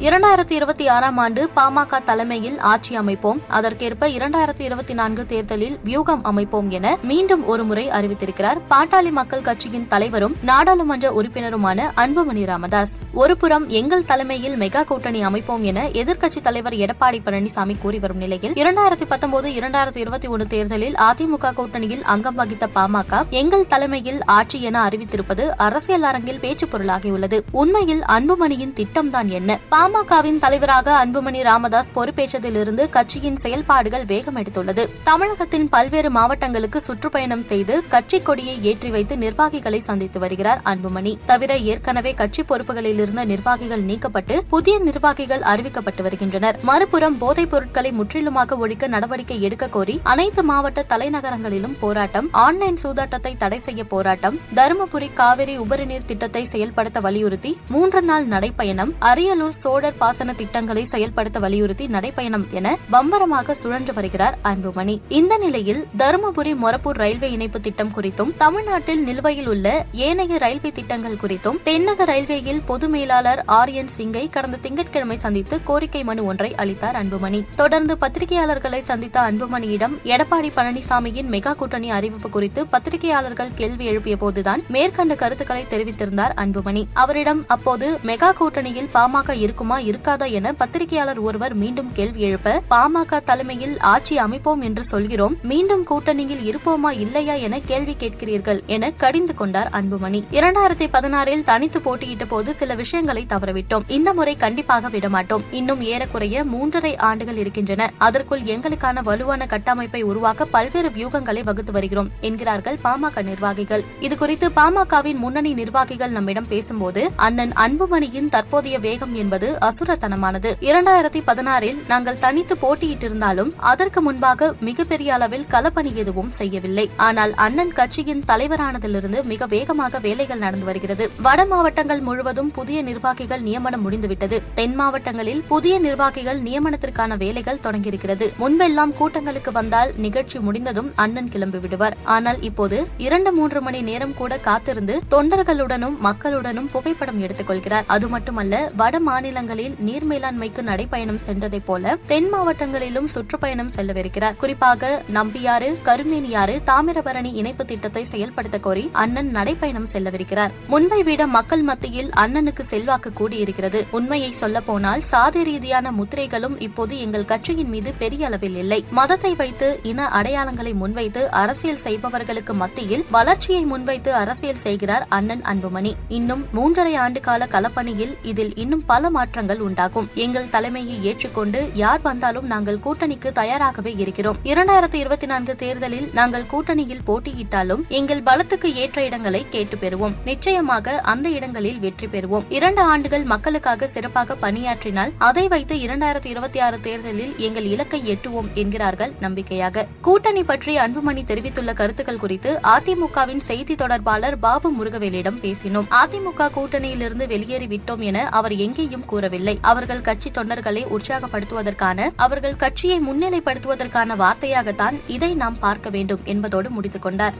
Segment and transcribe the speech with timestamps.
[0.00, 3.42] இரண்டாயிரத்தி இருபத்தி ஆறாம் ஆண்டு பாமக தலைமையில் ஆட்சி அமைப்போம்.
[3.48, 10.34] அதற்கேற்ப இரண்டாயிரத்தி இருபத்தி நான்கு தேர்தலில் வியூகம் அமைப்போம் என மீண்டும் ஒருமுறை அறிவித்திருக்கிறார் பாட்டாளி மக்கள் கட்சியின் தலைவரும்
[10.42, 12.92] நாடாளுமன்ற உறுப்பினருமான அன்புமணி ராமதாஸ்.
[13.14, 19.06] ஒருபுறம் எங்கள் தலைமையில் மெகா கூட்டணி அமைப்போம் என எதிர்க்கட்சித் தலைவர் எடப்பாடி பழனிசாமி கூறி வரும் நிலையில் இரண்டாயிரத்தி
[19.08, 25.46] பத்தொன்பது இரண்டாயிரத்தி இருபத்தி ஒன்று தேர்தலில் அதிமுக கூட்டணியில் அங்கம் வகித்த பாமக எங்கள் தலைமையில் ஆட்சி என அறிவித்திருப்பது
[25.46, 27.40] அரசியல் அரங்கில் பேச்சு பொருளாகியுள்ளது.
[27.50, 29.58] உண்மையில் அன்புமணியின் திட்டம்தான் என்ன?
[29.86, 38.18] பாமகவின் தலைவராக அன்புமணி ராமதாஸ் பொறுப்பேற்றதிலிருந்து கட்சியின் செயல்பாடுகள் வேகம் எடுத்துள்ளது தமிழகத்தின் பல்வேறு மாவட்டங்களுக்கு சுற்றுப்பயணம் செய்து கட்சி
[38.20, 41.12] கொடியை ஏற்றி வைத்து நிர்வாகிகளை சந்தித்து வருகிறார் அன்புமணி.
[41.26, 46.58] தவிர ஏற்கனவே கட்சி பொறுப்புகளில் இருந்த நிர்வாகிகள் நீக்கப்பட்டு புதிய நிர்வாகிகள் அறிவிக்கப்பட்டு வருகின்றனர்.
[46.62, 53.58] மறுபுறம் போதைப் பொருட்களை முற்றிலுமாக ஒழிக்க நடவடிக்கை எடுக்க கோரி அனைத்து மாவட்ட தலைநகரங்களிலும் போராட்டம் ஆன்லைன் சூதாட்டத்தை தடை
[53.58, 60.84] செய்ய போராட்டம் தருமபுரி காவிரி உபரிநீர் திட்டத்தை செயல்படுத்த வலியுறுத்தி மூன்று நாள் நடைப்பயணம் அரியலூர் சோழர் பாசன திட்டங்களை
[60.84, 65.00] செயல்படுத்த வலியுறுத்தி நடைபயணம் என பம்பரமாக சுழன்று வருகிறார் அன்புமணி.
[65.08, 71.58] இந்த நிலையில் தருமபுரி மொரப்பூர் ரயில்வே இணைப்பு திட்டம் குறித்தும் தமிழ்நாட்டில் நிலுவையில் உள்ள ஏனைய ரயில்வே திட்டங்கள் குறித்தும்
[71.64, 73.68] தென்னக ரயில்வேயில் பொது மேலாளர் ஆர்.
[73.68, 73.88] என்.
[73.96, 77.44] சிங்கை கடந்த திங்கட்கிழமை சந்தித்து கோரிக்கை மனு ஒன்றை அளித்தார் அன்புமணி.
[77.56, 85.14] தொடர்ந்து பத்திரிகையாளர்களை சந்தித்த அன்புமணியிடம் எடப்பாடி பழனிசாமியின் மெகா கூட்டணி அறிவிப்பு குறித்து பத்திரிகையாளர்கள் கேள்வி எழுப்பிய போதுதான் மேற்கண்ட
[85.14, 86.84] கருத்துக்களை தெரிவித்திருந்தார் அன்புமணி.
[86.92, 93.78] அவரிடம் அப்போது மெகா கூட்டணியில் பாமக இருக்கும் இருக்காதா என பத்திரிகையாளர் ஒருவர் மீண்டும் கேள்வி எழுப்ப பாமக தலைமையில்
[93.78, 100.22] ஆட்சி அமைப்போம் என்று சொல்கிறோம் மீண்டும் கூட்டணியில் இருப்போமா இல்லையா என கேள்வி கேட்கிறீர்கள் என கடிந்து கொண்டார் அன்புமணி.
[100.30, 103.82] இரண்டாயிரத்தி பதினாறில் தனித்து போட்டியிட்ட போது சில விஷயங்களை தவறவிட்டோம்.
[103.86, 107.92] இந்த முறை கண்டிப்பாக விடமாட்டோம் இன்னும் ஏறக்குறைய மூன்றரை ஆண்டுகள் இருக்கின்றன.
[107.98, 113.84] அதற்குள் எங்களுக்கான வலுவான கட்டமைப்பை உருவாக்க பல்வேறு வியூகங்களை வகுத்து வருகிறோம் என்கிறார்கள் பாமக நிர்வாகிகள்.
[114.00, 120.50] இதுகுறித்து பாமகவின் முன்னணி நிர்வாகிகள் நம்மிடம் பேசும்போது அண்ணன் அன்புமணியின் தற்போதைய வேகம் என்பது அசுரத்தனமானது.
[120.60, 126.90] இரண்டாயிரத்தி பதினாறில் நாங்கள் தனித்து போட்டியிட்டிருந்தாலும் அதற்கு முன்பாக மிகப்பெரிய அளவில் களப்பணி எதுவும் செய்யவில்லை.
[126.96, 131.10] ஆனால் அண்ணன் கட்சியின் தலைவரானதிலிருந்து மிக வேகமாக வேலைகள் நடந்து வருகிறது.
[131.22, 134.42] வட மாவட்டங்கள் முழுவதும் புதிய நிர்வாகிகள் நியமனம் முடிந்துவிட்டது.
[134.54, 138.28] தென் மாவட்டங்களில் புதிய நிர்வாகிகள் நியமனத்திற்கான வேலைகள் தொடங்கியிருக்கிறது.
[138.38, 141.96] முன்பெல்லாம் கூட்டங்களுக்கு வந்தால் நிகழ்ச்சி முடிந்ததும் அண்ணன் கிளம்பி விடுவார்.
[142.04, 148.70] ஆனால் இப்போது இரண்டு மூன்று மணி நேரம் கூட காத்திருந்து தொண்டர்களுடனும் மக்களுடனும் புகைப்படம் எடுத்துக் கொள்கிறார் அது மட்டுமல்ல
[148.76, 149.00] வட
[149.46, 154.36] மாவட்டங்களில் நீர் மேலாண்மைக்கு நடைப்பயணம் சென்றதைப் போல தென் மாவட்டங்களிலும் சுற்றுப்பயணம் செல்லவிருக்கிறார்.
[154.36, 160.54] குறிப்பாக நம்பியாறு கருமேனியாறு தாமிரபரணி இணைப்பு திட்டத்தை செயல்படுத்த கோரி அண்ணன் நடைப்பயணம் செல்லவிருக்கிறார்.
[160.66, 163.82] முன்பை விட மக்கள் மத்தியில் அண்ணனுக்கு செல்வாக்கு கூடியிருக்கிறது.
[163.90, 168.80] உண்மையை சொல்ல போனால் சாதி ரீதியான முத்திரைகளும் இப்போது எங்கள் கட்சியின் மீது பெரிய அளவில் இல்லை.
[168.90, 175.94] மதத்தை வைத்து இன அடையாளங்களை முன்வைத்து அரசியல் செய்பவர்களுக்கு மத்தியில் வளர்ச்சியை முன்வைத்து அரசியல் செய்கிறார் அண்ணன் அன்புமணி.
[176.20, 180.06] இன்னும் மூன்றரை ஆண்டு கால களப்பணியில் இதில் இன்னும் பல மாற்றங்கள் உண்டாகும்.
[180.24, 184.38] எங்கள் தலைமையை ஏற்றுக்கொண்டு யார் வந்தாலும் நாங்கள் கூட்டணிக்கு தயாராகவே இருக்கிறோம்.
[184.52, 190.14] இரண்டாயிரத்தி இருபத்தி நான்கு தேர்தலில் நாங்கள் கூட்டணியில் போட்டியிட்டாலும் எங்கள் பலத்துக்கு ஏற்ற இடங்களை கேட்டு பெறுவோம்.
[190.24, 192.46] நிச்சயமாக அந்த இடங்களில் வெற்றி பெறுவோம்.
[192.48, 199.12] இரண்டு ஆண்டுகள் மக்களுக்காக சிறப்பாக பணியாற்றினால் அதை வைத்து இரண்டாயிரத்தி இருபத்தி ஆறு தேர்தலில் எங்கள் இலக்கை எட்டுவோம் என்கிறார்கள்
[199.20, 199.86] நம்பிக்கையாக.
[200.00, 205.90] கூட்டணி பற்றி அன்புமணி தெரிவித்துள்ள கருத்துக்கள் குறித்து அதிமுகவின் செய்தி தொடர்பாளர் பாபு முருகவேலிடம் பேசினோம்.
[206.02, 209.58] அதிமுக கூட்டணியிலிருந்து வெளியேறி விட்டோம் என அவர் எங்கேயும் கூறவில்லை.
[209.72, 217.38] அவர்கள் கட்சி தொண்டர்களை உற்சாகப்படுத்துவதற்கான அவர்கள் கட்சியை முன்னிலைப்படுத்துவதற்கான வார்த்தையாகத்தான் இதை நாம் பார்க்க வேண்டும் என்பதோடு முடித்துக் கொண்டார்.